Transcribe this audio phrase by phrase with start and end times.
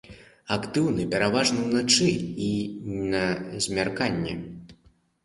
[0.53, 2.07] Актыўны пераважна ўначы
[2.45, 2.47] і
[3.13, 3.21] на
[3.67, 4.33] змярканні.